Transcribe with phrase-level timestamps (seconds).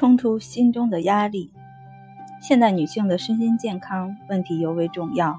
[0.00, 1.50] 冲出心中的压力。
[2.40, 5.38] 现代女性的身心健康问题尤为重要，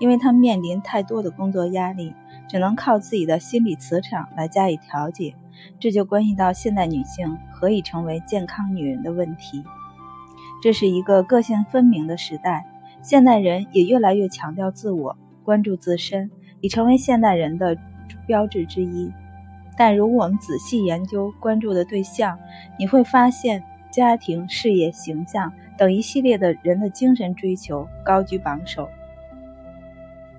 [0.00, 2.14] 因为她面临太多的工作压力，
[2.46, 5.34] 只能靠自己的心理磁场来加以调节。
[5.80, 9.64] 这就关系到现代女性何以成为健康女人的问题。
[10.62, 12.66] 这是一个个性分明的时代，
[13.00, 17.78] 现代人也越来越强调自我，关注自身，已成为现代人的
[18.26, 19.10] 标志之一。
[19.78, 22.38] 但如果我们仔细研究关注的对象，
[22.78, 28.88] 你会发现家庭、事业、形象等一系列的人的精神追求高居榜首。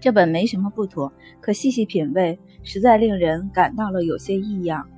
[0.02, 4.90] 这本没什么不妥，可细细品味，实在令人感到了有些异样。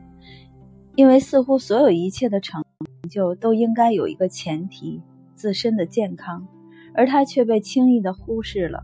[0.96, 2.64] 因为似乎所有一切的成
[3.10, 5.02] 就都应该有一个前提：
[5.36, 6.48] 自身的健康，
[6.94, 8.82] 而它却被轻易地忽视了。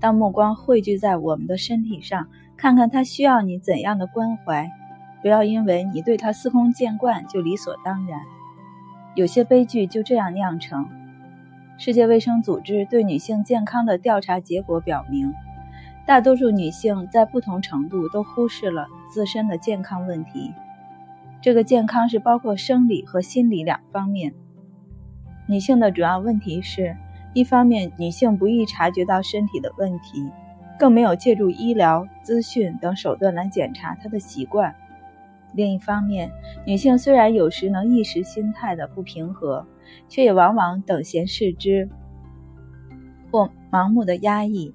[0.00, 4.70] 当目光汇聚在我们的身体上，看看它需要你怎样的关怀，
[5.20, 8.20] 不要因为你对它司空见惯就理所当然。
[9.14, 10.88] 有些悲剧就这样酿成。
[11.78, 15.32] 世界卫生组织对女性健康的调查结果表明，
[16.06, 20.52] 大多数女性在不同程度都忽视了自身的健康问题。
[21.40, 24.34] 这个健康是包括生理和心理两方面。
[25.46, 26.96] 女性的主要问题是，
[27.34, 30.30] 一方面女性不易察觉到身体的问题，
[30.78, 34.72] 更没有借助医疗资讯等手段来检查她的习惯；
[35.54, 36.30] 另一方面，
[36.66, 39.66] 女性虽然有时能意识心态的不平和，
[40.08, 41.88] 却也往往等闲视之，
[43.30, 44.74] 或盲目的压抑。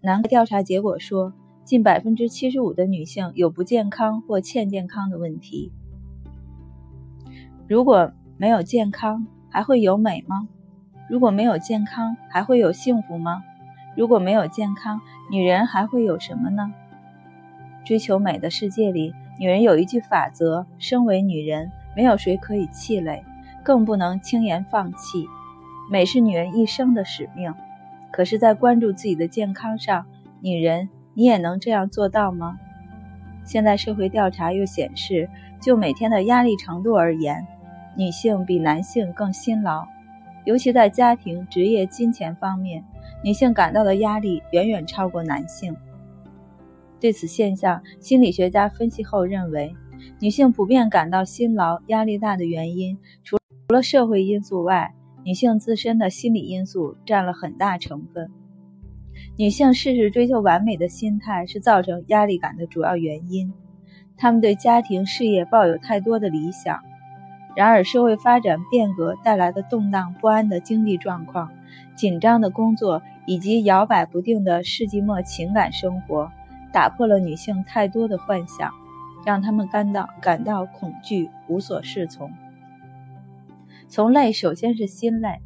[0.00, 1.32] 南调查结果说。
[1.64, 5.70] 近百分之七十五的女性有不健康或欠健康的问题。
[7.68, 10.48] 如果没有健康，还会有美吗？
[11.08, 13.44] 如果没有健康，还会有幸福吗？
[13.96, 16.74] 如果没有健康，女人还会有什么呢？
[17.84, 23.24] 追求美的世界里，女人有一句法则：身为女人，没有谁可以气馁，
[23.62, 25.26] 更不能轻言放弃。
[25.90, 27.54] 美是女人一生的使命。
[28.10, 30.06] 可是，在关注自己的健康上，
[30.40, 30.88] 女人。
[31.14, 32.58] 你也能这样做到吗？
[33.44, 35.28] 现在社会调查又显示，
[35.60, 37.46] 就每天的压力程度而言，
[37.96, 39.86] 女性比男性更辛劳，
[40.46, 42.82] 尤其在家庭、职业、金钱方面，
[43.22, 45.76] 女性感到的压力远远超过男性。
[47.02, 49.74] 对此现象，心理学家分析后认为，
[50.20, 53.36] 女性普遍感到辛劳、压力大的原因，除
[53.70, 58.30] 了社会因素外，女性自身的心理因素占了很大成分。
[59.36, 63.52] 女性事事追求完美的心态是造成压力感的主要原因。
[64.16, 66.78] 她们对家庭事业抱有太多的理想，
[67.56, 71.50] 然而社会发展变革带来的动荡不安的经济状况、
[71.96, 76.30] 紧张的工作以及摇摆不定的世纪末情感生活，
[76.72, 78.72] 打破了女性太多的幻想，
[79.24, 82.32] 让她们感到感到恐惧、无所适从。
[83.88, 85.40] 从累，首先是心累。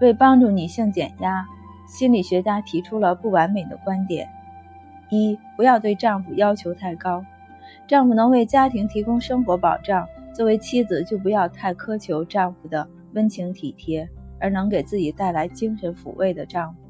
[0.00, 1.46] 为帮助女性减压。
[1.86, 4.28] 心理学家提出了不完美的观点：
[5.08, 7.24] 一、不要对丈夫要求太高，
[7.86, 14.08] 丈夫能为家庭提供生活保障，作为妻子就不要太苛求丈夫的温情体贴，
[14.40, 16.80] 而能给自己带来精神抚慰的丈夫，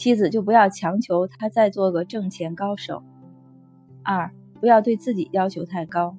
[0.00, 3.02] 妻子就不要强求他再做个挣钱高手。
[4.02, 6.16] 二、不要对自己要求太高，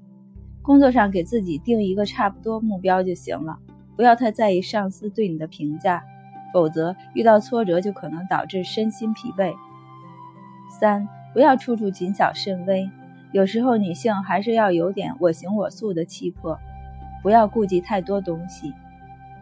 [0.62, 3.58] 工作上给自己定一个差不多目标就行了，
[3.96, 6.04] 不要太在意上司对你的评价。
[6.54, 9.52] 否则，遇到挫折就可能导致身心疲惫。
[10.80, 12.88] 三，不要处处谨小慎微，
[13.32, 16.60] 有时候女性还是要有点我行我素的气魄，
[17.24, 18.76] 不要顾忌太多东西。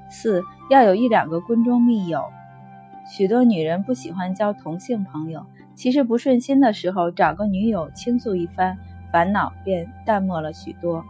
[0.09, 2.23] 四，要有一两个闺中密友。
[3.09, 8.77] 许多女人不喜欢交同性朋友，其实不顺心的时候找个女友倾诉一番，
[9.11, 11.03] 烦恼便淡漠了许多。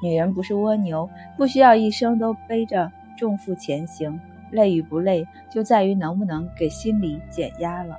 [0.00, 4.20] 女人不是蜗牛，不需要一生都背着重负前行。
[4.50, 7.98] 累与不累，就在于能不能给心理减压了。